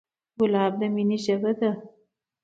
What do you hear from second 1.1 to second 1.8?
ژبه ده.